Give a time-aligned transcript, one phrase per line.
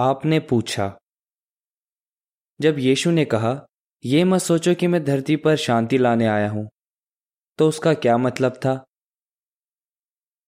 [0.00, 0.98] आपने पूछा।
[2.60, 3.66] जब यीशु ने कहा,
[4.04, 6.68] ये मत सोचो कि मैं धरती पर शांति लाने आया हूँ।
[7.58, 8.84] तो उसका क्या मतलब था?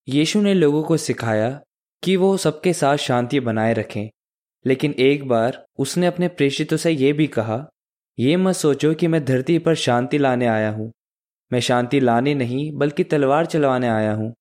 [0.07, 1.61] यीशु ने लोगों को सिखाया
[2.03, 4.09] कि वो सबके साथ शांति बनाए रखें,
[4.65, 7.69] लेकिन एक बार उसने अपने प्रेषितों से यह भी कहा,
[8.19, 10.91] ये मत सोचो कि मैं धरती पर शांति लाने आया हूँ।
[11.51, 14.33] मैं शांति लाने नहीं, बल्कि तलवार चलवाने आया हूँ।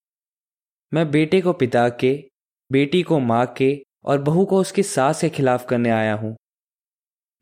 [0.95, 2.31] मैं बेटे को पिता के,
[2.71, 6.37] बेटी को माँ के और बहू को उसकी सास के खिलाफ करने आया हूँ।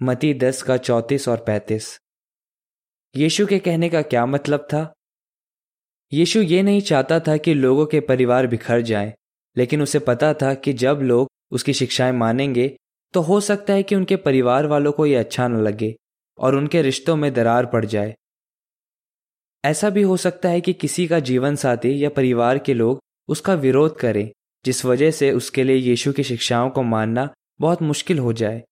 [0.03, 1.99] मती दस का चौंतीस और पैंतीस।
[3.17, 4.93] यीशु के कहने का क्या मतलब था?
[6.13, 9.13] यीशु ये नहीं चाहता था कि लोगों के परिवार बिखर जाएँ,
[9.57, 12.77] लेकिन उसे पता था कि जब लोग उसकी शिक्षाएँ मानेंगे
[13.15, 15.95] तो हो सकता है कि उनके परिवार वालों को यह अच्छा न लगे
[16.39, 18.15] और उनके रिश्तों में दरार पड़ जाए।
[19.65, 23.55] ऐसा भी हो सकता है कि किसी का जीवन साथी या परिवार के लोग उसका
[23.55, 24.31] विरोध करें
[24.65, 27.29] जिस वजह से उसके लिए यीशु की शिक्षाओं को मानना
[27.61, 28.63] बहुत मुश्किल हो जाए।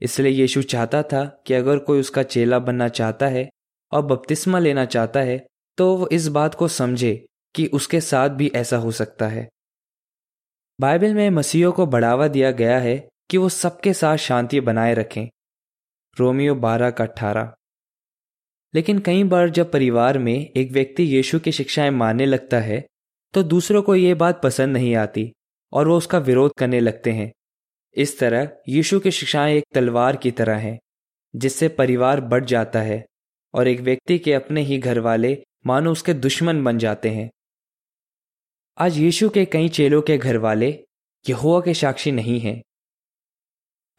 [0.00, 3.48] इसलिए यीशु चाहता था कि अगर कोई उसका चेला बनना चाहता है
[3.92, 5.46] और बपतिस्मा लेना चाहता है
[5.78, 9.48] तो वो इस बात को समझे कि उसके साथ भी ऐसा हो सकता है।
[10.80, 15.28] बाइबल में मसीहों को बढ़ावा दिया गया है कि वो सबके साथ शांति बनाए रखें।
[16.16, 17.52] रोमियो बारह का अठारह।
[18.74, 22.84] लेकिन कई बार जब परिवार में एक व्यक्ति यीशु की शिक्षाएँ मानने लगता है
[23.34, 25.32] तो दूसरों को ये बात पसंद नहीं आती
[25.72, 27.32] और वो उसका विरोध करने लगते हैं।
[27.96, 30.78] इस तरह यीशु की शिक्षाएँ एक तलवार की तरह हैं,
[31.34, 33.04] जिससे परिवार बढ़ जाता है
[33.54, 37.30] और एक व्यक्ति के अपने ही घर वाले मानो उसके दुश्मन बन जाते हैं।
[38.78, 40.68] आज यीशु के कई चेलों के घर वाले
[41.24, 42.62] यहोवा के साक्षी नहीं हैं।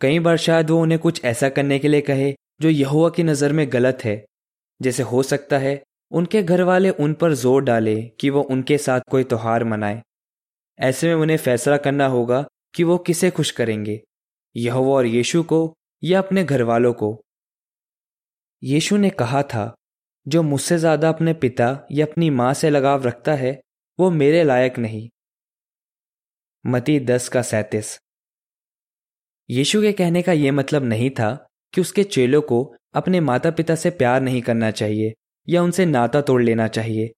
[0.02, 3.54] कई बार शायद वो उन्हें कुछ ऐसा करने के लिए कहे जो यहुआ की नज़र
[3.54, 4.26] में गलत है,
[4.82, 5.82] जैसे हो सकता है
[6.14, 10.02] उनके घर वाले उन पर ज़ोर डाले कि वो उनके साथ कोई त्यौहार मनाए।
[10.80, 14.00] ऐसे में उन्हें फैसला करना होगा कि वो किसे खुश करेंगे
[14.56, 17.18] यहुआ और यीशु को या अपने घर वालों को।
[18.64, 19.74] यीशु ने कहा था,
[20.26, 23.60] जो मुझसे ज़्यादा अपने पिता या अपनी माँ से लगाव रखता है,
[24.00, 25.10] वो मेरे लायक नहीं।
[26.66, 27.98] मती दस का सैतीस।
[29.50, 31.34] यीशु के कहने का यह मतलब नहीं था
[31.74, 32.64] कि उसके चेलों को
[32.96, 35.14] अपने माता पिता से प्यार नहीं करना चाहिए।
[35.48, 37.12] या उनसे नाता तोड़ लेना चाहिए।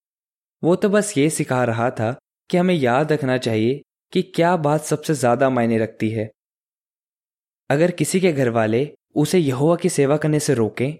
[0.63, 2.16] वो तो बस ये सिखा रहा था
[2.50, 3.81] कि हमें याद रखना चाहिए
[4.13, 6.30] कि क्या बात सबसे ज़्यादा मायने रखती है।
[7.69, 10.94] अगर किसी के घर वाले उसे यहोवा की सेवा करने से रोकें,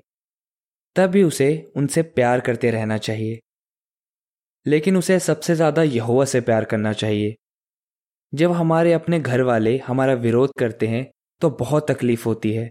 [0.96, 3.40] तब भी उसे उनसे प्यार करते रहना चाहिए।
[4.66, 7.36] लेकिन उसे सबसे ज़्यादा यहोवा से प्यार करना चाहिए।
[8.34, 11.06] जब हमारे अपने घर वाले हमारा विरोध करते हैं
[11.42, 12.70] तो बहुत तकलीफ़ होती है।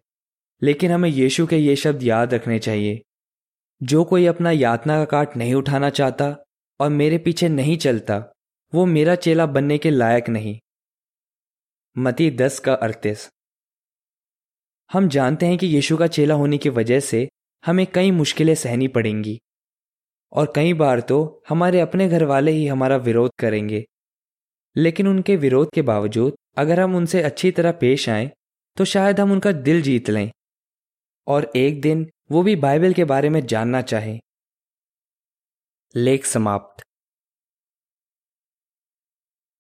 [0.63, 3.01] लेकिन हमें यीशु के ये शब्द याद रखने चाहिए
[3.85, 6.27] जो कोई अपना यातना का काट नहीं उठाना चाहता
[6.81, 8.19] और मेरे पीछे नहीं चलता,
[8.73, 10.59] वो मेरा चेला बनने के लायक नहीं।
[11.97, 13.29] मती दस का अड़तीस।
[14.91, 17.29] हम जानते हैं कि यीशु का चेला होने की वजह से
[17.65, 19.39] हमें कई मुश्किलें सहनी पड़ेंगी,
[20.33, 23.85] और कई बार तो हमारे अपने घर वाले ही हमारा विरोध करेंगे।
[24.77, 28.31] लेकिन उनके विरोध के बावजूद, अगर हम उनसे अच्छी तरह पेश आए
[28.77, 30.31] तो शायद हम उनका दिल जीत लें,
[31.27, 34.21] और एक दिन वो भी बाइबल के बारे में जानना चाहे।
[35.97, 36.85] लेख समाप्त।